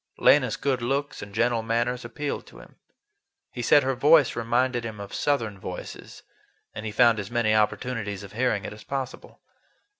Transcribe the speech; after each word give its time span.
Lena's 0.17 0.57
good 0.57 0.81
looks 0.81 1.21
and 1.21 1.31
gentle 1.31 1.61
manners 1.61 2.03
appealed 2.03 2.47
to 2.47 2.57
him. 2.57 2.77
He 3.51 3.61
said 3.61 3.83
her 3.83 3.93
voice 3.93 4.35
reminded 4.35 4.83
him 4.83 4.99
of 4.99 5.13
Southern 5.13 5.59
voices, 5.59 6.23
and 6.73 6.87
he 6.87 6.91
found 6.91 7.19
as 7.19 7.29
many 7.29 7.53
opportunities 7.53 8.23
of 8.23 8.33
hearing 8.33 8.65
it 8.65 8.73
as 8.73 8.83
possible. 8.83 9.41